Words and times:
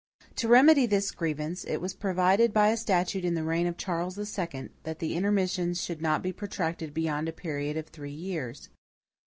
To 0.37 0.47
remedy 0.47 0.87
this 0.87 1.11
grievance, 1.11 1.63
it 1.63 1.77
was 1.77 1.93
provided 1.93 2.51
by 2.51 2.69
a 2.69 2.75
statute 2.77 3.23
in 3.23 3.35
the 3.35 3.43
reign 3.43 3.67
of 3.67 3.77
Charles 3.77 4.17
II, 4.17 4.69
that 4.81 4.97
the 4.97 5.13
intermissions 5.13 5.79
should 5.79 6.01
not 6.01 6.23
be 6.23 6.33
protracted 6.33 6.91
beyond 6.91 7.29
a 7.29 7.31
period 7.31 7.77
of 7.77 7.85
three 7.85 8.09
years. 8.11 8.69